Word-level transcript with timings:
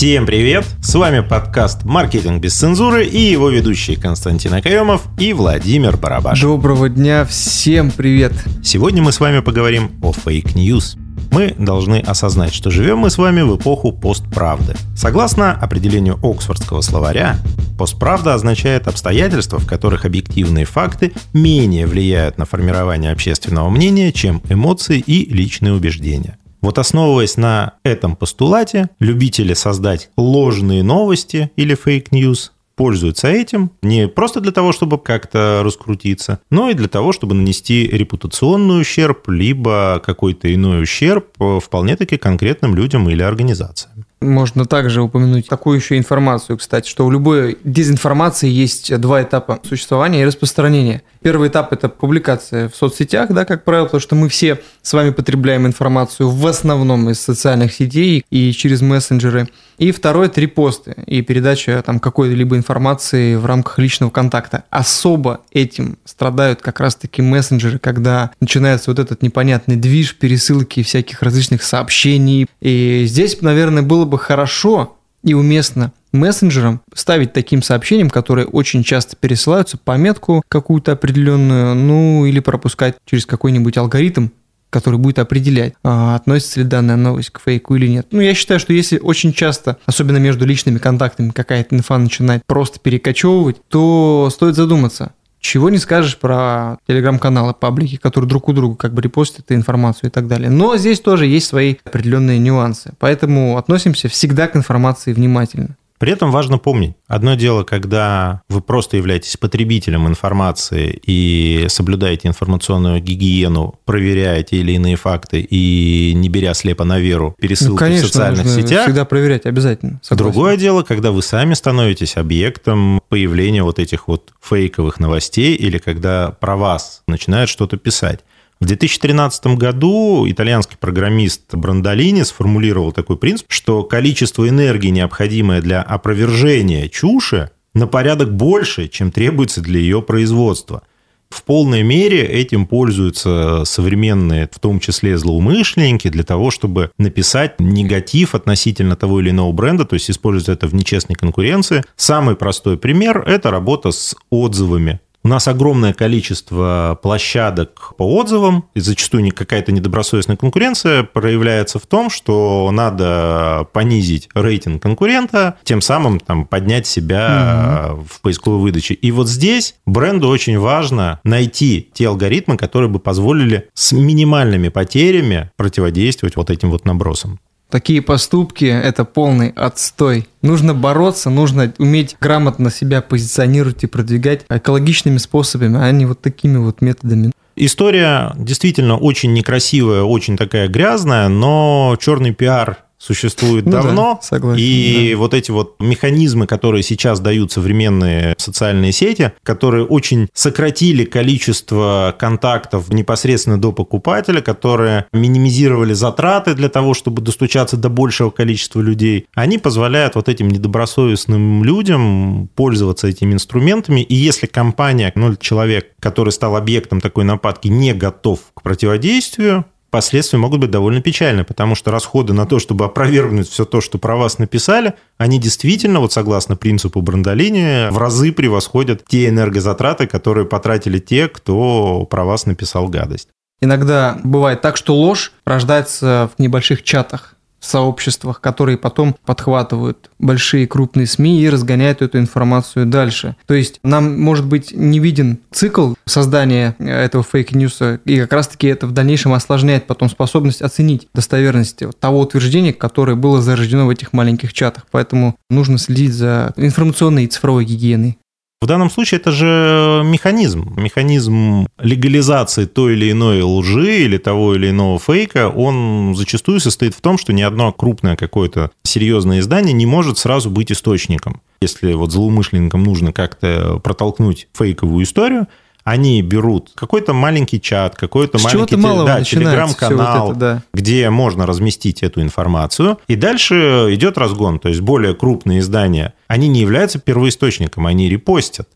Всем 0.00 0.24
привет! 0.24 0.64
С 0.80 0.94
вами 0.94 1.20
подкаст 1.20 1.84
«Маркетинг 1.84 2.40
без 2.40 2.54
цензуры» 2.54 3.04
и 3.04 3.20
его 3.20 3.50
ведущие 3.50 3.98
Константин 3.98 4.54
Акаемов 4.54 5.02
и 5.18 5.34
Владимир 5.34 5.98
Барабаш. 5.98 6.40
Доброго 6.40 6.88
дня, 6.88 7.26
всем 7.26 7.90
привет! 7.90 8.32
Сегодня 8.64 9.02
мы 9.02 9.12
с 9.12 9.20
вами 9.20 9.40
поговорим 9.40 9.90
о 10.00 10.12
fake 10.12 10.49
news. 10.49 10.96
Мы 11.32 11.54
должны 11.58 11.96
осознать, 11.96 12.54
что 12.54 12.70
живем 12.70 12.96
мы 12.96 13.10
с 13.10 13.18
вами 13.18 13.42
в 13.42 13.58
эпоху 13.58 13.92
постправды. 13.92 14.74
Согласно 14.96 15.52
определению 15.52 16.18
Оксфордского 16.22 16.80
словаря, 16.80 17.36
постправда 17.76 18.32
означает 18.32 18.88
обстоятельства, 18.88 19.58
в 19.58 19.66
которых 19.66 20.06
объективные 20.06 20.64
факты 20.64 21.12
менее 21.34 21.86
влияют 21.86 22.38
на 22.38 22.46
формирование 22.46 23.12
общественного 23.12 23.68
мнения, 23.68 24.12
чем 24.12 24.40
эмоции 24.48 24.98
и 24.98 25.30
личные 25.30 25.74
убеждения. 25.74 26.38
Вот 26.60 26.78
основываясь 26.78 27.36
на 27.36 27.74
этом 27.84 28.16
постулате, 28.16 28.90
любители 28.98 29.54
создать 29.54 30.10
ложные 30.16 30.82
новости 30.82 31.50
или 31.56 31.74
fake 31.74 32.13
news 32.13 32.52
пользуются 32.80 33.28
этим 33.28 33.72
не 33.82 34.08
просто 34.08 34.40
для 34.40 34.52
того, 34.52 34.72
чтобы 34.72 34.96
как-то 34.98 35.60
раскрутиться, 35.62 36.40
но 36.48 36.70
и 36.70 36.74
для 36.74 36.88
того, 36.88 37.12
чтобы 37.12 37.34
нанести 37.34 37.86
репутационный 37.86 38.80
ущерб, 38.80 39.28
либо 39.28 40.02
какой-то 40.02 40.52
иной 40.54 40.82
ущерб 40.82 41.26
вполне-таки 41.62 42.16
конкретным 42.16 42.74
людям 42.74 43.10
или 43.10 43.20
организациям. 43.20 44.06
Можно 44.22 44.64
также 44.64 45.02
упомянуть 45.02 45.46
такую 45.46 45.78
еще 45.78 45.98
информацию, 45.98 46.56
кстати, 46.56 46.88
что 46.88 47.06
у 47.06 47.10
любой 47.10 47.58
дезинформации 47.64 48.48
есть 48.48 48.98
два 48.98 49.22
этапа 49.22 49.60
существования 49.62 50.22
и 50.22 50.24
распространения. 50.24 51.02
Первый 51.22 51.50
этап– 51.50 51.72
это 51.74 51.90
публикация 51.90 52.70
в 52.70 52.74
соцсетях, 52.74 53.30
да, 53.30 53.44
как 53.44 53.64
правило, 53.64 53.84
потому 53.84 54.00
что 54.00 54.14
мы 54.14 54.30
все 54.30 54.58
с 54.80 54.92
вами 54.94 55.10
потребляем 55.10 55.66
информацию 55.66 56.30
в 56.30 56.46
основном 56.46 57.10
из 57.10 57.20
социальных 57.20 57.74
сетей 57.74 58.24
и 58.30 58.52
через 58.52 58.80
мессенджеры. 58.80 59.48
И 59.76 59.92
второй– 59.92 60.26
это 60.28 60.40
репосты 60.40 60.94
и 61.06 61.20
передача 61.20 61.82
там 61.84 62.00
какой-либо 62.00 62.56
информации 62.56 63.34
в 63.34 63.44
рамках 63.44 63.78
личного 63.78 64.10
контакта. 64.10 64.64
Особо 64.70 65.42
этим 65.52 65.98
страдают 66.06 66.62
как 66.62 66.80
раз-таки 66.80 67.20
мессенджеры, 67.20 67.78
когда 67.78 68.30
начинается 68.40 68.90
вот 68.90 68.98
этот 68.98 69.22
непонятный 69.22 69.76
движ, 69.76 70.16
пересылки 70.16 70.82
всяких 70.82 71.20
различных 71.20 71.62
сообщений. 71.62 72.46
И 72.62 73.04
здесь, 73.06 73.40
наверное, 73.42 73.82
было 73.82 74.06
бы 74.06 74.18
хорошо 74.18 74.96
и 75.22 75.34
уместно 75.34 75.92
мессенджерам 76.12 76.80
ставить 76.94 77.32
таким 77.32 77.62
сообщением, 77.62 78.10
которые 78.10 78.46
очень 78.46 78.82
часто 78.82 79.16
пересылаются, 79.16 79.78
пометку 79.78 80.42
какую-то 80.48 80.92
определенную, 80.92 81.74
ну 81.74 82.24
или 82.26 82.40
пропускать 82.40 82.96
через 83.04 83.26
какой-нибудь 83.26 83.76
алгоритм, 83.76 84.28
который 84.70 84.98
будет 84.98 85.18
определять, 85.18 85.74
а, 85.82 86.14
относится 86.14 86.60
ли 86.60 86.66
данная 86.66 86.96
новость 86.96 87.30
к 87.30 87.40
фейку 87.40 87.74
или 87.74 87.88
нет. 87.88 88.06
Ну, 88.12 88.20
я 88.20 88.34
считаю, 88.34 88.60
что 88.60 88.72
если 88.72 88.98
очень 88.98 89.32
часто, 89.32 89.78
особенно 89.84 90.18
между 90.18 90.46
личными 90.46 90.78
контактами, 90.78 91.30
какая-то 91.30 91.74
инфа 91.74 91.98
начинает 91.98 92.42
просто 92.46 92.78
перекочевывать, 92.78 93.56
то 93.68 94.28
стоит 94.32 94.54
задуматься, 94.54 95.12
чего 95.40 95.70
не 95.70 95.78
скажешь 95.78 96.18
про 96.18 96.76
телеграм-каналы, 96.86 97.54
паблики, 97.54 97.96
которые 97.96 98.28
друг 98.28 98.48
у 98.48 98.52
друга 98.52 98.76
как 98.76 98.92
бы 98.92 99.02
репостят 99.02 99.40
эту 99.40 99.54
информацию 99.54 100.10
и 100.10 100.12
так 100.12 100.28
далее. 100.28 100.50
Но 100.50 100.76
здесь 100.76 101.00
тоже 101.00 101.26
есть 101.26 101.46
свои 101.46 101.76
определенные 101.84 102.38
нюансы. 102.38 102.92
Поэтому 102.98 103.56
относимся 103.56 104.08
всегда 104.08 104.48
к 104.48 104.56
информации 104.56 105.12
внимательно. 105.12 105.76
При 106.00 106.12
этом 106.12 106.30
важно 106.30 106.56
помнить, 106.56 106.94
одно 107.08 107.34
дело, 107.34 107.62
когда 107.62 108.40
вы 108.48 108.62
просто 108.62 108.96
являетесь 108.96 109.36
потребителем 109.36 110.08
информации 110.08 110.98
и 111.04 111.66
соблюдаете 111.68 112.26
информационную 112.26 113.02
гигиену, 113.02 113.78
проверяя 113.84 114.42
те 114.42 114.56
или 114.56 114.72
иные 114.72 114.96
факты 114.96 115.40
и 115.42 116.14
не 116.14 116.30
беря 116.30 116.54
слепо 116.54 116.84
на 116.84 116.98
веру 116.98 117.36
пересылки 117.38 117.72
ну, 117.72 117.76
конечно, 117.76 118.06
в 118.06 118.12
социальных 118.12 118.46
сетях. 118.48 118.84
всегда 118.84 119.04
проверять 119.04 119.44
обязательно. 119.44 120.00
Согласен. 120.02 120.32
Другое 120.32 120.56
дело, 120.56 120.84
когда 120.84 121.12
вы 121.12 121.20
сами 121.20 121.52
становитесь 121.52 122.16
объектом 122.16 123.02
появления 123.10 123.62
вот 123.62 123.78
этих 123.78 124.08
вот 124.08 124.32
фейковых 124.40 125.00
новостей 125.00 125.54
или 125.54 125.76
когда 125.76 126.30
про 126.30 126.56
вас 126.56 127.02
начинают 127.08 127.50
что-то 127.50 127.76
писать. 127.76 128.20
В 128.60 128.66
2013 128.66 129.56
году 129.56 130.26
итальянский 130.28 130.76
программист 130.78 131.54
Брандолини 131.54 132.24
сформулировал 132.24 132.92
такой 132.92 133.16
принцип, 133.16 133.46
что 133.48 133.84
количество 133.84 134.46
энергии, 134.46 134.88
необходимое 134.88 135.62
для 135.62 135.80
опровержения 135.80 136.88
чуши, 136.88 137.50
на 137.72 137.86
порядок 137.86 138.34
больше, 138.34 138.88
чем 138.88 139.12
требуется 139.12 139.62
для 139.62 139.80
ее 139.80 140.02
производства. 140.02 140.82
В 141.30 141.42
полной 141.44 141.82
мере 141.84 142.22
этим 142.22 142.66
пользуются 142.66 143.62
современные, 143.64 144.46
в 144.52 144.58
том 144.58 144.78
числе 144.78 145.16
злоумышленники, 145.16 146.08
для 146.08 146.24
того, 146.24 146.50
чтобы 146.50 146.90
написать 146.98 147.60
негатив 147.60 148.34
относительно 148.34 148.94
того 148.94 149.20
или 149.20 149.30
иного 149.30 149.52
бренда, 149.52 149.86
то 149.86 149.94
есть 149.94 150.10
использовать 150.10 150.58
это 150.58 150.66
в 150.66 150.74
нечестной 150.74 151.14
конкуренции. 151.14 151.82
Самый 151.96 152.36
простой 152.36 152.76
пример– 152.76 153.24
это 153.26 153.50
работа 153.50 153.90
с 153.90 154.14
отзывами 154.28 155.00
у 155.22 155.28
нас 155.28 155.48
огромное 155.48 155.92
количество 155.92 156.98
площадок 157.02 157.94
по 157.96 158.16
отзывам, 158.16 158.66
и 158.74 158.80
зачастую 158.80 159.20
какая-то 159.34 159.72
недобросовестная 159.72 160.36
конкуренция 160.36 161.02
проявляется 161.02 161.78
в 161.78 161.86
том, 161.86 162.08
что 162.08 162.70
надо 162.72 163.66
понизить 163.72 164.28
рейтинг 164.34 164.82
конкурента, 164.82 165.58
тем 165.64 165.80
самым 165.80 166.20
там, 166.20 166.46
поднять 166.46 166.86
себя 166.86 167.90
угу. 167.92 168.06
в 168.08 168.20
поисковой 168.22 168.60
выдаче. 168.60 168.94
И 168.94 169.10
вот 169.10 169.28
здесь 169.28 169.74
бренду 169.84 170.28
очень 170.28 170.58
важно 170.58 171.20
найти 171.24 171.90
те 171.92 172.08
алгоритмы, 172.08 172.56
которые 172.56 172.88
бы 172.88 172.98
позволили 172.98 173.68
с 173.74 173.92
минимальными 173.92 174.68
потерями 174.68 175.50
противодействовать 175.56 176.36
вот 176.36 176.50
этим 176.50 176.70
вот 176.70 176.84
набросам. 176.84 177.40
Такие 177.70 178.02
поступки– 178.02 178.64
это 178.84 179.04
полный 179.04 179.50
отстой. 179.50 180.26
Нужно 180.42 180.74
бороться, 180.74 181.30
нужно 181.30 181.72
уметь 181.78 182.16
грамотно 182.20 182.68
себя 182.70 183.00
позиционировать 183.00 183.84
и 183.84 183.86
продвигать 183.86 184.44
экологичными 184.48 185.18
способами, 185.18 185.78
а 185.80 185.90
не 185.92 186.04
вот 186.04 186.20
такими 186.20 186.56
вот 186.56 186.80
методами. 186.80 187.30
История 187.54 188.32
действительно 188.36 188.96
очень 188.96 189.32
некрасивая, 189.32 190.02
очень 190.02 190.36
такая 190.36 190.66
грязная, 190.66 191.28
но 191.28 191.96
черный 192.00 192.34
пиар 192.34 192.78
существует 193.00 193.64
ну 193.64 193.72
давно. 193.72 194.18
Да, 194.20 194.22
согласен, 194.22 194.62
и 194.62 195.10
да. 195.12 195.18
вот 195.18 195.34
эти 195.34 195.50
вот 195.50 195.76
механизмы, 195.80 196.46
которые 196.46 196.82
сейчас 196.82 197.18
дают 197.18 197.50
современные 197.50 198.34
социальные 198.36 198.92
сети, 198.92 199.32
которые 199.42 199.86
очень 199.86 200.28
сократили 200.34 201.04
количество 201.04 202.14
контактов 202.18 202.90
непосредственно 202.90 203.58
до 203.58 203.72
покупателя, 203.72 204.42
которые 204.42 205.06
минимизировали 205.12 205.94
затраты 205.94 206.54
для 206.54 206.68
того, 206.68 206.92
чтобы 206.92 207.22
достучаться 207.22 207.78
до 207.78 207.88
большего 207.88 208.30
количества 208.30 208.80
людей, 208.80 209.26
они 209.34 209.56
позволяют 209.56 210.14
вот 210.14 210.28
этим 210.28 210.48
недобросовестным 210.48 211.64
людям 211.64 212.50
пользоваться 212.54 213.08
этими 213.08 213.32
инструментами. 213.32 214.02
И 214.02 214.14
если 214.14 214.46
компания, 214.46 215.10
ну, 215.14 215.36
человек, 215.36 215.92
который 216.00 216.30
стал 216.30 216.54
объектом 216.56 217.00
такой 217.00 217.24
нападки, 217.24 217.68
не 217.68 217.94
готов 217.94 218.40
к 218.52 218.62
противодействию, 218.62 219.64
последствия 219.90 220.38
могут 220.38 220.60
быть 220.60 220.70
довольно 220.70 221.00
печальны, 221.00 221.44
потому 221.44 221.74
что 221.74 221.90
расходы 221.90 222.32
на 222.32 222.46
то, 222.46 222.58
чтобы 222.58 222.84
опровергнуть 222.84 223.48
все 223.48 223.64
то, 223.64 223.80
что 223.80 223.98
про 223.98 224.16
вас 224.16 224.38
написали, 224.38 224.94
они 225.18 225.38
действительно, 225.38 226.00
вот 226.00 226.12
согласно 226.12 226.56
принципу 226.56 227.00
Брандолини, 227.02 227.90
в 227.90 227.98
разы 227.98 228.32
превосходят 228.32 229.04
те 229.06 229.28
энергозатраты, 229.28 230.06
которые 230.06 230.46
потратили 230.46 230.98
те, 230.98 231.28
кто 231.28 232.04
про 232.04 232.24
вас 232.24 232.46
написал 232.46 232.88
гадость. 232.88 233.28
Иногда 233.60 234.18
бывает 234.24 234.62
так, 234.62 234.76
что 234.76 234.94
ложь 234.94 235.32
рождается 235.44 236.30
в 236.36 236.40
небольших 236.40 236.82
чатах 236.82 237.34
сообществах, 237.60 238.40
которые 238.40 238.78
потом 238.78 239.14
подхватывают 239.24 240.10
большие 240.18 240.66
крупные 240.66 241.06
СМИ 241.06 241.42
и 241.42 241.48
разгоняют 241.48 242.02
эту 242.02 242.18
информацию 242.18 242.86
дальше. 242.86 243.36
То 243.46 243.54
есть 243.54 243.80
нам, 243.82 244.20
может 244.20 244.46
быть, 244.46 244.72
не 244.72 244.98
виден 244.98 245.38
цикл 245.50 245.94
создания 246.06 246.74
этого 246.78 247.22
fake 247.22 247.53
news 247.53 247.84
а, 247.84 248.00
и 248.04 248.18
как 248.20 248.32
раз-таки 248.32 248.66
это 248.66 248.86
в 248.86 248.92
дальнейшем 248.92 249.32
осложняет 249.32 249.86
потом 249.86 250.08
способность 250.08 250.62
оценить 250.62 251.08
достоверность 251.14 251.82
того 252.00 252.20
утверждения, 252.20 252.72
которое 252.72 253.14
было 253.14 253.42
зарождено 253.42 253.86
в 253.86 253.90
этих 253.90 254.12
маленьких 254.12 254.52
чатах. 254.52 254.86
Поэтому 254.90 255.36
нужно 255.48 255.78
следить 255.78 256.12
за 256.12 256.52
информационной 256.56 257.24
и 257.24 257.28
цифровой 257.28 257.64
гигиеной. 257.64 258.18
В 258.62 258.66
данном 258.66 258.90
случае 258.90 259.20
это 259.20 259.32
же 259.32 260.02
механизм. 260.04 260.74
Механизм 260.76 261.66
легализации 261.78 262.66
той 262.66 262.92
или 262.92 263.10
иной 263.10 263.40
лжи 263.40 264.00
или 264.04 264.18
того 264.18 264.54
или 264.54 264.68
иного 264.68 264.98
фейка, 264.98 265.48
он 265.48 266.14
зачастую 266.14 266.60
состоит 266.60 266.94
в 266.94 267.00
том, 267.00 267.16
что 267.16 267.32
ни 267.32 267.40
одно 267.40 267.72
крупное 267.72 268.16
какое-то 268.16 268.70
серьезное 268.82 269.38
издание 269.38 269.72
не 269.72 269.86
может 269.86 270.18
сразу 270.18 270.50
быть 270.50 270.70
источником. 270.70 271.40
Если 271.62 271.94
вот 271.94 272.12
злоумышленникам 272.12 272.82
нужно 272.84 273.14
как-то 273.14 273.80
протолкнуть 273.82 274.48
фейковую 274.52 275.04
историю, 275.04 275.46
они 275.84 276.20
берут 276.20 276.72
какой-то 276.74 277.14
маленький 277.14 277.60
чат, 277.62 277.96
какой-то 277.96 278.38
маленький 278.38 278.76
да, 278.76 279.24
телеграм-канал, 279.24 280.28
вот 280.28 280.38
да. 280.38 280.62
где 280.74 281.08
можно 281.08 281.46
разместить 281.46 282.02
эту 282.02 282.20
информацию, 282.20 282.98
и 283.08 283.16
дальше 283.16 283.86
идет 283.90 284.18
разгон. 284.18 284.58
То 284.58 284.68
есть 284.68 284.82
более 284.82 285.14
крупные 285.14 285.60
издания, 285.60 286.12
они 286.30 286.46
не 286.46 286.60
являются 286.60 287.00
первоисточником, 287.00 287.88
они 287.88 288.08
репостят. 288.08 288.68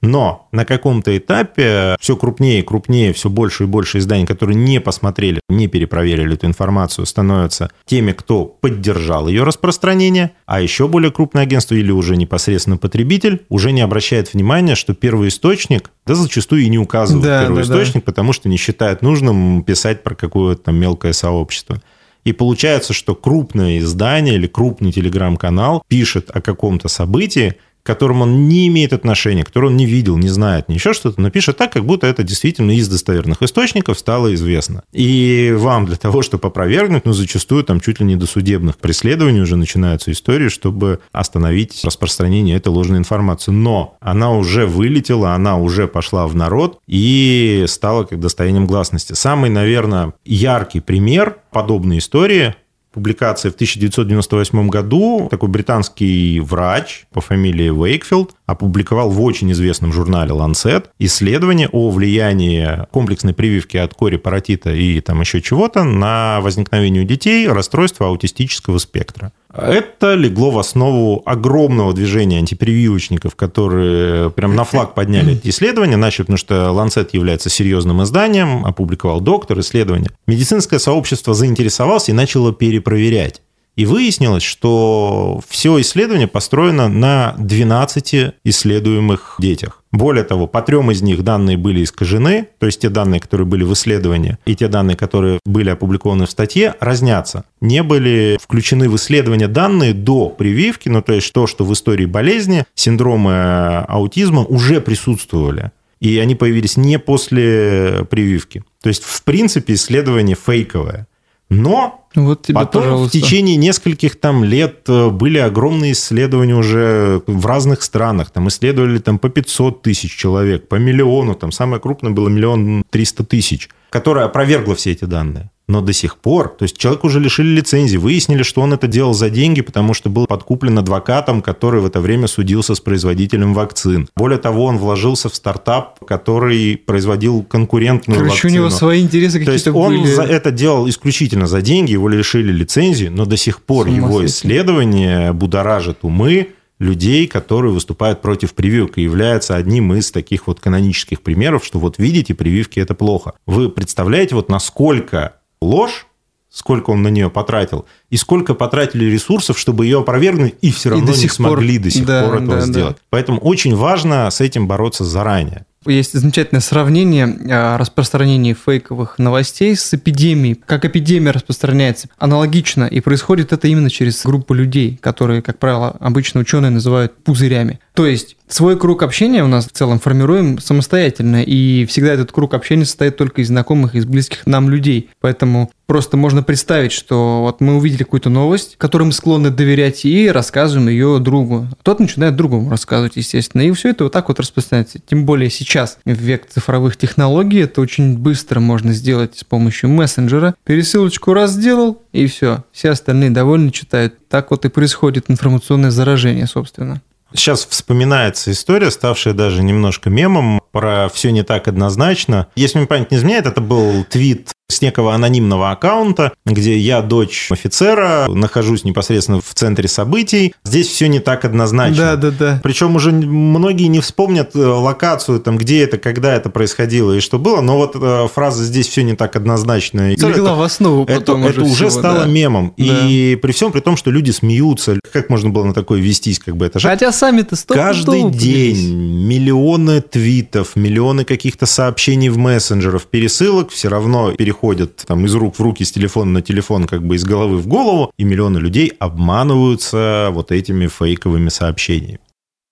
Но 0.00 0.48
на 0.52 0.64
каком-то 0.64 1.18
этапе 1.18 1.96
все 2.00 2.16
крупнее 2.16 2.60
и 2.60 2.62
крупнее, 2.62 3.12
все 3.12 3.28
больше 3.28 3.64
и 3.64 3.66
больше 3.66 3.98
изданий, 3.98 4.26
которые 4.26 4.54
не 4.54 4.80
посмотрели, 4.80 5.40
не 5.48 5.66
перепроверили 5.66 6.34
эту 6.34 6.46
информацию, 6.46 7.06
становятся 7.06 7.72
теми, 7.84 8.12
кто 8.12 8.44
поддержал 8.44 9.26
ее 9.26 9.42
распространение, 9.42 10.30
а 10.46 10.60
еще 10.60 10.86
более 10.86 11.10
крупное 11.10 11.42
агентство 11.42 11.74
или 11.74 11.90
уже 11.90 12.16
непосредственно 12.16 12.76
потребитель 12.76 13.44
уже 13.48 13.72
не 13.72 13.80
обращает 13.80 14.32
внимания, 14.32 14.76
что 14.76 14.94
первый 14.94 15.30
источник, 15.30 15.90
да 16.06 16.14
зачастую 16.14 16.62
и 16.62 16.68
не 16.68 16.78
указывает 16.78 17.24
да, 17.24 17.42
первый 17.42 17.66
да, 17.66 17.84
да. 17.92 18.00
потому 18.00 18.32
что 18.32 18.48
не 18.48 18.56
считает 18.56 19.02
нужным 19.02 19.64
писать 19.64 20.04
про 20.04 20.14
какое-то 20.14 20.62
там 20.62 20.76
мелкое 20.76 21.12
сообщество. 21.12 21.82
И 22.24 22.32
получается, 22.32 22.92
что 22.92 23.14
крупное 23.14 23.78
издание 23.78 24.34
или 24.34 24.46
крупный 24.46 24.92
телеграм-канал 24.92 25.82
пишет 25.88 26.30
о 26.30 26.40
каком-то 26.40 26.88
событии, 26.88 27.56
к 27.90 27.92
которому 27.92 28.22
он 28.22 28.46
не 28.46 28.68
имеет 28.68 28.92
отношения, 28.92 29.42
который 29.42 29.66
он 29.66 29.76
не 29.76 29.84
видел, 29.84 30.16
не 30.16 30.28
знает, 30.28 30.68
ни 30.68 30.74
еще 30.74 30.92
что-то, 30.92 31.20
но 31.20 31.28
пишет 31.30 31.56
так, 31.56 31.72
как 31.72 31.84
будто 31.84 32.06
это 32.06 32.22
действительно 32.22 32.70
из 32.70 32.88
достоверных 32.88 33.42
источников 33.42 33.98
стало 33.98 34.32
известно. 34.34 34.84
И 34.92 35.52
вам 35.56 35.86
для 35.86 35.96
того, 35.96 36.22
чтобы 36.22 36.48
опровергнуть, 36.48 37.04
ну, 37.04 37.12
зачастую 37.12 37.64
там 37.64 37.80
чуть 37.80 37.98
ли 37.98 38.06
не 38.06 38.14
до 38.14 38.26
судебных 38.26 38.78
преследований 38.78 39.40
уже 39.40 39.56
начинаются 39.56 40.12
истории, 40.12 40.48
чтобы 40.48 41.00
остановить 41.10 41.84
распространение 41.84 42.56
этой 42.56 42.68
ложной 42.68 42.98
информации. 42.98 43.50
Но 43.50 43.96
она 44.00 44.30
уже 44.32 44.66
вылетела, 44.66 45.34
она 45.34 45.58
уже 45.58 45.88
пошла 45.88 46.28
в 46.28 46.34
народ 46.36 46.78
и 46.86 47.64
стала 47.66 48.04
как 48.04 48.20
достоянием 48.20 48.66
гласности. 48.66 49.14
Самый, 49.14 49.50
наверное, 49.50 50.14
яркий 50.24 50.80
пример 50.80 51.38
подобной 51.50 51.98
истории 51.98 52.54
публикация 52.92 53.50
в 53.50 53.54
1998 53.54 54.68
году 54.68 55.28
такой 55.30 55.48
британский 55.48 56.40
врач 56.40 57.06
по 57.12 57.20
фамилии 57.20 57.70
Уэйкфилд 57.70 58.34
опубликовал 58.46 59.10
в 59.10 59.20
очень 59.22 59.50
известном 59.52 59.92
журнале 59.92 60.32
Lancet 60.32 60.86
исследование 60.98 61.68
о 61.68 61.90
влиянии 61.90 62.86
комплексной 62.90 63.34
прививки 63.34 63.76
от 63.76 63.94
кори 63.94 64.16
паротита 64.16 64.72
и 64.72 65.00
там 65.00 65.20
еще 65.20 65.40
чего-то 65.40 65.84
на 65.84 66.40
возникновение 66.40 67.04
у 67.04 67.06
детей 67.06 67.46
расстройства 67.48 68.08
аутистического 68.08 68.78
спектра. 68.78 69.32
Это 69.52 70.14
легло 70.14 70.50
в 70.50 70.58
основу 70.58 71.22
огромного 71.26 71.92
движения 71.92 72.38
антипрививочников, 72.38 73.34
которые 73.34 74.30
прям 74.30 74.54
на 74.54 74.64
флаг 74.64 74.94
подняли 74.94 75.32
эти 75.42 75.48
исследования, 75.48 75.96
начали, 75.96 76.22
потому 76.22 76.38
что 76.38 76.54
Lancet 76.74 77.08
является 77.12 77.50
серьезным 77.50 78.02
изданием, 78.02 78.64
опубликовал 78.64 79.20
доктор 79.20 79.58
исследования. 79.60 80.10
Медицинское 80.26 80.78
сообщество 80.78 81.34
заинтересовалось 81.34 82.08
и 82.08 82.12
начало 82.12 82.52
перепроверять. 82.52 83.42
И 83.80 83.86
выяснилось, 83.86 84.42
что 84.42 85.40
все 85.48 85.80
исследование 85.80 86.28
построено 86.28 86.86
на 86.88 87.34
12 87.38 88.34
исследуемых 88.44 89.36
детях. 89.38 89.82
Более 89.90 90.24
того, 90.24 90.46
по 90.46 90.60
трем 90.60 90.90
из 90.90 91.00
них 91.00 91.24
данные 91.24 91.56
были 91.56 91.82
искажены, 91.82 92.48
то 92.58 92.66
есть 92.66 92.82
те 92.82 92.90
данные, 92.90 93.20
которые 93.20 93.46
были 93.46 93.64
в 93.64 93.72
исследовании, 93.72 94.36
и 94.44 94.54
те 94.54 94.68
данные, 94.68 94.98
которые 94.98 95.38
были 95.46 95.70
опубликованы 95.70 96.26
в 96.26 96.30
статье, 96.30 96.74
разнятся. 96.78 97.44
Не 97.62 97.82
были 97.82 98.36
включены 98.38 98.90
в 98.90 98.96
исследование 98.96 99.48
данные 99.48 99.94
до 99.94 100.28
прививки, 100.28 100.90
ну 100.90 101.00
то 101.00 101.14
есть 101.14 101.32
то, 101.32 101.46
что 101.46 101.64
в 101.64 101.72
истории 101.72 102.04
болезни, 102.04 102.66
синдромы 102.74 103.78
аутизма 103.88 104.44
уже 104.44 104.82
присутствовали. 104.82 105.70
И 106.00 106.18
они 106.18 106.34
появились 106.34 106.76
не 106.76 106.98
после 106.98 108.06
прививки. 108.10 108.62
То 108.82 108.90
есть, 108.90 109.04
в 109.04 109.22
принципе, 109.22 109.72
исследование 109.72 110.36
фейковое. 110.36 111.06
Но 111.48 111.99
вот 112.14 112.42
тебе, 112.42 112.54
потом 112.54 112.82
пожалуйста. 112.82 113.18
в 113.18 113.20
течение 113.20 113.56
нескольких 113.56 114.18
там 114.18 114.42
лет 114.42 114.80
э, 114.88 115.10
были 115.10 115.38
огромные 115.38 115.92
исследования 115.92 116.56
уже 116.56 117.22
в 117.26 117.46
разных 117.46 117.82
странах. 117.82 118.30
Там 118.30 118.48
исследовали 118.48 118.98
там 118.98 119.18
по 119.18 119.28
500 119.28 119.82
тысяч 119.82 120.16
человек, 120.16 120.68
по 120.68 120.74
миллиону. 120.74 121.34
Там 121.34 121.52
самое 121.52 121.80
крупное 121.80 122.10
было 122.10 122.28
миллион 122.28 122.82
триста 122.90 123.24
тысяч, 123.24 123.68
которое 123.90 124.24
опровергло 124.24 124.74
все 124.74 124.90
эти 124.92 125.04
данные 125.04 125.50
но 125.70 125.80
до 125.80 125.92
сих 125.92 126.16
пор, 126.16 126.48
то 126.58 126.64
есть 126.64 126.76
человек 126.76 127.04
уже 127.04 127.20
лишили 127.20 127.48
лицензии, 127.48 127.96
выяснили, 127.96 128.42
что 128.42 128.60
он 128.60 128.72
это 128.72 128.88
делал 128.88 129.14
за 129.14 129.30
деньги, 129.30 129.60
потому 129.60 129.94
что 129.94 130.10
был 130.10 130.26
подкуплен 130.26 130.78
адвокатом, 130.78 131.42
который 131.42 131.80
в 131.80 131.86
это 131.86 132.00
время 132.00 132.26
судился 132.26 132.74
с 132.74 132.80
производителем 132.80 133.54
вакцин. 133.54 134.08
Более 134.16 134.38
того, 134.38 134.64
он 134.64 134.78
вложился 134.78 135.28
в 135.28 135.34
стартап, 135.34 136.04
который 136.04 136.76
производил 136.76 137.42
конкурентную 137.44 138.18
Короче, 138.18 138.34
вакцину. 138.34 138.52
у 138.52 138.56
него 138.56 138.70
свои 138.70 139.00
интересы 139.00 139.38
какие-то 139.38 139.50
То 139.50 139.52
есть 139.52 139.68
он 139.68 140.06
за 140.06 140.22
это 140.22 140.50
делал 140.50 140.88
исключительно 140.88 141.46
за 141.46 141.62
деньги, 141.62 141.92
его 141.92 142.08
лишили 142.08 142.52
лицензии, 142.52 143.06
но 143.06 143.24
до 143.24 143.36
сих 143.36 143.62
пор 143.62 143.86
его 143.86 144.26
исследования 144.26 145.32
будоражат 145.32 145.98
умы, 146.02 146.48
людей, 146.80 147.26
которые 147.26 147.72
выступают 147.72 148.22
против 148.22 148.54
прививок, 148.54 148.98
и 148.98 149.02
является 149.02 149.54
одним 149.54 149.94
из 149.94 150.10
таких 150.10 150.46
вот 150.46 150.60
канонических 150.60 151.20
примеров, 151.20 151.64
что 151.64 151.78
вот 151.78 151.98
видите, 151.98 152.34
прививки 152.34 152.80
это 152.80 152.94
плохо. 152.94 153.34
Вы 153.46 153.68
представляете, 153.68 154.34
вот 154.34 154.48
насколько 154.48 155.34
ложь, 155.60 156.06
сколько 156.50 156.90
он 156.90 157.02
на 157.02 157.08
нее 157.08 157.30
потратил, 157.30 157.86
и 158.10 158.16
сколько 158.16 158.54
потратили 158.54 159.04
ресурсов, 159.04 159.58
чтобы 159.58 159.86
ее 159.86 160.00
опровергнуть, 160.00 160.54
и 160.60 160.72
все 160.72 160.90
равно 160.90 161.12
и 161.12 161.16
не 161.16 161.28
смогли 161.28 161.78
пор... 161.78 161.84
до 161.84 161.90
сих 161.90 162.06
да, 162.06 162.24
пор 162.24 162.34
этого 162.36 162.56
да, 162.56 162.60
сделать. 162.62 162.96
Да. 162.96 163.02
Поэтому 163.10 163.38
очень 163.40 163.74
важно 163.76 164.30
с 164.30 164.40
этим 164.40 164.66
бороться 164.66 165.04
заранее. 165.04 165.64
Есть 165.86 166.12
замечательное 166.12 166.60
сравнение 166.60 167.38
а, 167.50 167.78
распространения 167.78 168.52
фейковых 168.52 169.18
новостей 169.18 169.74
с 169.74 169.94
эпидемией. 169.94 170.54
Как 170.54 170.84
эпидемия 170.84 171.30
распространяется 171.30 172.08
аналогично, 172.18 172.84
и 172.84 173.00
происходит 173.00 173.54
это 173.54 173.66
именно 173.66 173.88
через 173.88 174.22
группу 174.22 174.52
людей, 174.52 174.98
которые, 175.00 175.40
как 175.40 175.58
правило, 175.58 175.96
обычно 175.98 176.40
ученые 176.40 176.68
называют 176.68 177.24
пузырями. 177.24 177.80
То 178.00 178.06
есть 178.06 178.38
свой 178.48 178.78
круг 178.78 179.02
общения 179.02 179.44
у 179.44 179.46
нас 179.46 179.66
в 179.66 179.72
целом 179.72 179.98
формируем 179.98 180.58
самостоятельно, 180.58 181.42
и 181.42 181.84
всегда 181.84 182.14
этот 182.14 182.32
круг 182.32 182.54
общения 182.54 182.86
состоит 182.86 183.18
только 183.18 183.42
из 183.42 183.48
знакомых, 183.48 183.94
из 183.94 184.06
близких 184.06 184.46
нам 184.46 184.70
людей. 184.70 185.10
Поэтому 185.20 185.70
просто 185.84 186.16
можно 186.16 186.42
представить, 186.42 186.92
что 186.92 187.42
вот 187.42 187.60
мы 187.60 187.76
увидели 187.76 188.04
какую-то 188.04 188.30
новость, 188.30 188.76
которой 188.78 189.02
мы 189.02 189.12
склонны 189.12 189.50
доверять, 189.50 190.06
и 190.06 190.30
рассказываем 190.30 190.88
ее 190.88 191.18
другу. 191.18 191.66
Тот 191.82 192.00
начинает 192.00 192.36
другому 192.36 192.70
рассказывать, 192.70 193.16
естественно. 193.16 193.60
И 193.60 193.70
все 193.72 193.90
это 193.90 194.04
вот 194.04 194.14
так 194.14 194.28
вот 194.28 194.40
распространяется. 194.40 194.98
Тем 194.98 195.26
более 195.26 195.50
сейчас, 195.50 195.98
в 196.06 196.10
век 196.10 196.48
цифровых 196.48 196.96
технологий, 196.96 197.60
это 197.60 197.82
очень 197.82 198.16
быстро 198.16 198.60
можно 198.60 198.94
сделать 198.94 199.36
с 199.36 199.44
помощью 199.44 199.90
мессенджера. 199.90 200.54
Пересылочку 200.64 201.34
раз 201.34 201.50
сделал, 201.50 202.00
и 202.12 202.26
все. 202.28 202.64
Все 202.72 202.88
остальные 202.88 203.28
довольны 203.28 203.70
читают. 203.70 204.14
Так 204.30 204.52
вот 204.52 204.64
и 204.64 204.70
происходит 204.70 205.26
информационное 205.28 205.90
заражение, 205.90 206.46
собственно. 206.46 207.02
Сейчас 207.34 207.64
вспоминается 207.64 208.50
история, 208.50 208.90
ставшая 208.90 209.34
даже 209.34 209.62
немножко 209.62 210.10
мемом, 210.10 210.60
про 210.72 211.08
все 211.12 211.30
не 211.30 211.42
так 211.42 211.68
однозначно. 211.68 212.48
Если 212.56 212.78
мне 212.78 212.86
память 212.86 213.10
не 213.10 213.16
изменяет, 213.16 213.46
это 213.46 213.60
был 213.60 214.04
твит 214.04 214.50
с 214.70 214.80
некого 214.80 215.14
анонимного 215.14 215.70
аккаунта, 215.70 216.32
где 216.46 216.78
я 216.78 217.02
дочь 217.02 217.48
офицера, 217.50 218.26
нахожусь 218.28 218.84
непосредственно 218.84 219.40
в 219.40 219.54
центре 219.54 219.88
событий. 219.88 220.54
Здесь 220.64 220.88
все 220.88 221.08
не 221.08 221.18
так 221.18 221.44
однозначно. 221.44 222.16
Да, 222.16 222.16
да, 222.16 222.30
да. 222.30 222.60
Причем 222.62 222.96
уже 222.96 223.10
многие 223.10 223.88
не 223.88 224.00
вспомнят 224.00 224.54
э, 224.54 224.58
локацию, 224.58 225.40
там, 225.40 225.58
где 225.58 225.82
это, 225.82 225.98
когда 225.98 226.34
это 226.34 226.50
происходило 226.50 227.12
и 227.12 227.20
что 227.20 227.38
было, 227.38 227.60
но 227.60 227.76
вот 227.76 227.96
э, 228.00 228.28
фраза 228.32 228.64
«здесь 228.64 228.88
все 228.88 229.02
не 229.02 229.14
так 229.14 229.36
однозначно». 229.36 230.12
Легла 230.12 230.54
в 230.54 230.62
основу 230.62 231.04
потом 231.04 231.44
Это, 231.44 231.62
уже, 231.62 231.72
уже 231.72 231.90
стало 231.90 232.20
да. 232.20 232.26
мемом. 232.26 232.72
Да. 232.76 232.84
И 232.84 233.36
при 233.36 233.52
всем 233.52 233.72
при 233.72 233.80
том, 233.80 233.96
что 233.96 234.10
люди 234.10 234.30
смеются, 234.30 234.98
как 235.12 235.28
можно 235.28 235.50
было 235.50 235.64
на 235.64 235.74
такое 235.74 236.00
вестись, 236.00 236.38
как 236.38 236.56
бы 236.56 236.66
это 236.66 236.78
же... 236.78 236.88
Хотя 236.88 237.10
сами-то 237.10 237.56
Каждый 237.66 238.30
день 238.30 238.94
миллионы 238.94 240.00
твитов, 240.00 240.59
миллионы 240.76 241.24
каких-то 241.24 241.66
сообщений 241.66 242.28
в 242.28 242.38
мессенджерах, 242.38 243.04
пересылок 243.04 243.70
все 243.70 243.88
равно 243.88 244.32
переходят 244.32 245.04
там 245.06 245.24
из 245.26 245.34
рук 245.34 245.58
в 245.58 245.60
руки, 245.60 245.84
с 245.84 245.92
телефона 245.92 246.30
на 246.32 246.42
телефон, 246.42 246.86
как 246.86 247.04
бы 247.04 247.16
из 247.16 247.24
головы 247.24 247.58
в 247.58 247.66
голову, 247.66 248.12
и 248.16 248.24
миллионы 248.24 248.58
людей 248.58 248.92
обманываются 248.98 250.28
вот 250.32 250.52
этими 250.52 250.86
фейковыми 250.86 251.48
сообщениями. 251.48 252.20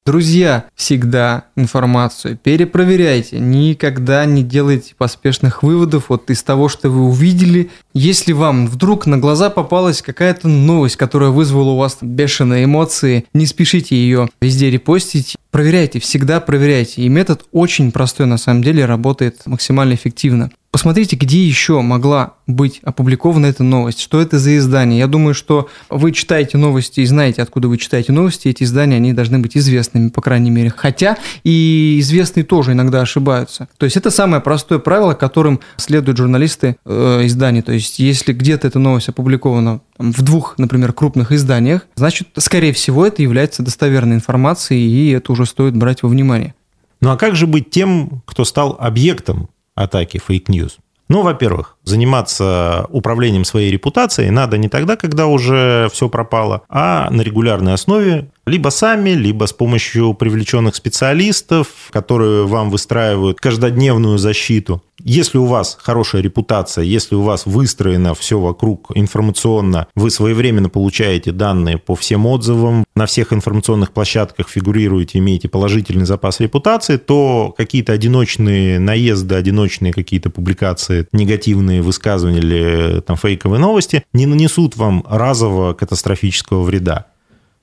Друзья, 0.08 0.64
всегда 0.74 1.44
информацию 1.54 2.38
перепроверяйте, 2.42 3.38
никогда 3.38 4.24
не 4.24 4.42
делайте 4.42 4.94
поспешных 4.96 5.62
выводов 5.62 6.06
вот 6.08 6.30
из 6.30 6.42
того, 6.42 6.70
что 6.70 6.88
вы 6.88 7.02
увидели. 7.02 7.68
Если 7.92 8.32
вам 8.32 8.68
вдруг 8.68 9.04
на 9.04 9.18
глаза 9.18 9.50
попалась 9.50 10.00
какая-то 10.00 10.48
новость, 10.48 10.96
которая 10.96 11.28
вызвала 11.28 11.72
у 11.72 11.76
вас 11.76 11.98
бешеные 12.00 12.64
эмоции, 12.64 13.26
не 13.34 13.44
спешите 13.44 13.96
ее 13.96 14.30
везде 14.40 14.70
репостить, 14.70 15.36
проверяйте, 15.50 16.00
всегда 16.00 16.40
проверяйте. 16.40 17.02
И 17.02 17.08
метод 17.10 17.44
очень 17.52 17.92
простой, 17.92 18.24
на 18.24 18.38
самом 18.38 18.62
деле, 18.62 18.86
работает 18.86 19.42
максимально 19.44 19.92
эффективно. 19.92 20.50
Посмотрите, 20.70 21.16
где 21.16 21.42
еще 21.42 21.80
могла 21.80 22.34
быть 22.46 22.80
опубликована 22.82 23.46
эта 23.46 23.64
новость, 23.64 24.00
что 24.00 24.20
это 24.20 24.38
за 24.38 24.58
издание. 24.58 24.98
Я 24.98 25.06
думаю, 25.06 25.32
что 25.32 25.68
вы 25.88 26.12
читаете 26.12 26.58
новости 26.58 27.00
и 27.00 27.06
знаете, 27.06 27.40
откуда 27.40 27.68
вы 27.68 27.78
читаете 27.78 28.12
новости. 28.12 28.48
Эти 28.48 28.64
издания, 28.64 28.96
они 28.96 29.14
должны 29.14 29.38
быть 29.38 29.56
известными, 29.56 30.10
по 30.10 30.20
крайней 30.20 30.50
мере. 30.50 30.70
Хотя 30.76 31.16
и 31.42 31.96
известные 32.00 32.44
тоже 32.44 32.72
иногда 32.72 33.00
ошибаются. 33.00 33.68
То 33.78 33.84
есть 33.84 33.96
это 33.96 34.10
самое 34.10 34.42
простое 34.42 34.78
правило, 34.78 35.14
которым 35.14 35.60
следуют 35.78 36.18
журналисты 36.18 36.76
э, 36.84 37.20
изданий. 37.24 37.62
То 37.62 37.72
есть 37.72 37.98
если 37.98 38.34
где-то 38.34 38.68
эта 38.68 38.78
новость 38.78 39.08
опубликована 39.08 39.80
в 39.96 40.22
двух, 40.22 40.58
например, 40.58 40.92
крупных 40.92 41.32
изданиях, 41.32 41.86
значит, 41.94 42.28
скорее 42.36 42.74
всего, 42.74 43.06
это 43.06 43.22
является 43.22 43.62
достоверной 43.62 44.16
информацией, 44.16 44.86
и 44.86 45.10
это 45.12 45.32
уже 45.32 45.46
стоит 45.46 45.74
брать 45.74 46.02
во 46.02 46.10
внимание. 46.10 46.54
Ну 47.00 47.10
а 47.10 47.16
как 47.16 47.36
же 47.36 47.46
быть 47.46 47.70
тем, 47.70 48.22
кто 48.26 48.44
стал 48.44 48.76
объектом 48.78 49.48
атаки 49.82 50.18
fake 50.18 50.45
news? 50.45 50.78
Ну, 51.08 51.22
во-первых, 51.22 51.78
заниматься 51.84 52.86
управлением 52.90 53.44
своей 53.44 53.70
репутацией 53.70 54.30
надо 54.30 54.58
не 54.58 54.68
тогда, 54.68 54.96
когда 54.96 55.26
уже 55.26 55.88
все 55.90 56.10
пропало, 56.10 56.62
а 56.68 57.08
на 57.10 57.22
регулярной 57.22 57.72
основе, 57.72 58.30
либо 58.46 58.68
сами, 58.68 59.10
либо 59.10 59.46
с 59.46 59.54
помощью 59.54 60.12
привлеченных 60.12 60.76
специалистов, 60.76 61.68
которые 61.90 62.46
вам 62.46 62.68
выстраивают 62.70 63.40
каждодневную 63.40 64.18
защиту. 64.18 64.82
Если 65.04 65.38
у 65.38 65.44
вас 65.44 65.78
хорошая 65.80 66.22
репутация, 66.22 66.84
если 66.84 67.14
у 67.14 67.22
вас 67.22 67.46
выстроено 67.46 68.14
все 68.14 68.38
вокруг 68.38 68.90
информационно, 68.94 69.86
вы 69.94 70.10
своевременно 70.10 70.68
получаете 70.68 71.32
данные 71.32 71.78
по 71.78 71.94
всем 71.94 72.26
отзывам, 72.26 72.84
на 72.96 73.06
всех 73.06 73.32
информационных 73.32 73.92
площадках 73.92 74.48
фигурируете, 74.48 75.18
имеете 75.18 75.48
положительный 75.48 76.04
запас 76.04 76.40
репутации, 76.40 76.96
то 76.96 77.54
какие-то 77.56 77.92
одиночные 77.92 78.80
наезды, 78.80 79.36
одиночные 79.36 79.92
какие-то 79.92 80.30
публикации, 80.30 81.06
негативные 81.12 81.80
высказывания 81.80 82.38
или 82.38 83.00
там 83.00 83.16
фейковые 83.16 83.60
новости 83.60 84.04
не 84.12 84.26
нанесут 84.26 84.76
вам 84.76 85.04
разового 85.08 85.74
катастрофического 85.74 86.62
вреда. 86.62 87.06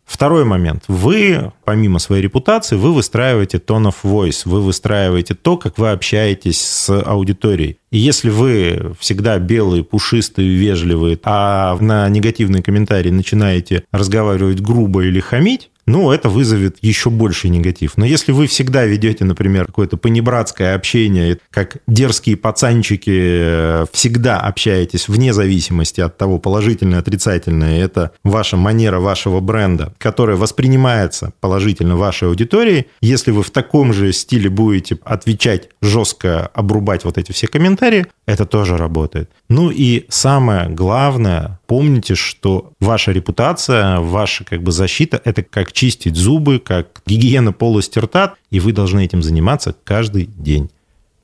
Второй 0.05 0.45
момент. 0.45 0.83
Вы, 0.87 1.51
помимо 1.65 1.97
своей 1.99 2.21
репутации, 2.21 2.75
вы 2.75 2.93
выстраиваете 2.93 3.57
tone 3.57 3.89
of 3.89 3.95
voice, 4.03 4.43
вы 4.45 4.61
выстраиваете 4.61 5.33
то, 5.33 5.57
как 5.57 5.77
вы 5.77 5.91
общаетесь 5.91 6.61
с 6.61 7.01
аудиторией. 7.01 7.79
И 7.89 7.97
если 7.97 8.29
вы 8.29 8.95
всегда 8.99 9.39
белые, 9.39 9.83
пушистые, 9.83 10.47
вежливые, 10.47 11.19
а 11.23 11.75
на 11.79 12.07
негативные 12.09 12.61
комментарии 12.61 13.09
начинаете 13.09 13.83
разговаривать 13.91 14.61
грубо 14.61 15.03
или 15.03 15.19
хамить, 15.19 15.71
ну, 15.87 16.11
это 16.11 16.29
вызовет 16.29 16.77
еще 16.81 17.09
больший 17.09 17.49
негатив. 17.49 17.93
Но 17.97 18.05
если 18.05 18.31
вы 18.31 18.47
всегда 18.47 18.85
ведете, 18.85 19.23
например, 19.23 19.67
какое-то 19.67 19.97
понебратское 19.97 20.73
общение, 20.75 21.37
как 21.51 21.77
дерзкие 21.87 22.37
пацанчики, 22.37 23.11
э, 23.11 23.85
всегда 23.91 24.39
общаетесь 24.39 25.07
вне 25.07 25.33
зависимости 25.33 26.01
от 26.01 26.17
того, 26.17 26.39
положительное, 26.39 26.99
отрицательное, 26.99 27.83
это 27.83 28.11
ваша 28.23 28.57
манера 28.57 28.99
вашего 28.99 29.39
бренда, 29.39 29.93
которая 29.99 30.37
воспринимается 30.37 31.33
положительно 31.39 31.95
вашей 31.95 32.29
аудиторией, 32.29 32.87
если 33.01 33.31
вы 33.31 33.43
в 33.43 33.51
таком 33.51 33.93
же 33.93 34.11
стиле 34.11 34.49
будете 34.49 34.97
отвечать 35.03 35.69
жестко, 35.81 36.47
обрубать 36.47 37.03
вот 37.03 37.17
эти 37.17 37.31
все 37.31 37.47
комментарии, 37.47 38.07
это 38.25 38.45
тоже 38.45 38.77
работает. 38.77 39.29
Ну 39.49 39.69
и 39.69 40.05
самое 40.09 40.67
главное, 40.69 41.59
помните, 41.67 42.15
что 42.15 42.71
ваша 42.79 43.11
репутация, 43.11 43.99
ваша 43.99 44.43
как 44.43 44.63
бы 44.63 44.71
защита– 44.71 45.21
это 45.23 45.43
как 45.43 45.71
чистить 45.75 46.15
зубы, 46.15 46.57
как 46.59 47.01
гигиена 47.05 47.51
полости 47.51 47.99
рта, 47.99 48.35
и 48.49 48.59
вы 48.59 48.71
должны 48.71 49.03
этим 49.03 49.21
заниматься 49.21 49.75
каждый 49.83 50.25
день. 50.25 50.71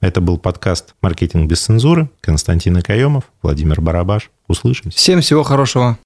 Это 0.01 0.19
был 0.19 0.37
подкаст 0.37 0.93
«Маркетинг 1.01 1.49
без 1.49 1.61
цензуры». 1.61 2.09
Константин 2.21 2.75
Акаемов, 2.77 3.23
Владимир 3.41 3.81
Барабаш. 3.81 4.29
Услышимся. 4.47 4.97
Всем 4.97 5.21
всего 5.21 5.43
хорошего. 5.43 5.97